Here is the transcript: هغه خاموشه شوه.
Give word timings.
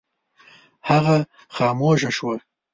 هغه 0.89 1.15
خاموشه 1.55 2.09
شوه. 2.17 2.35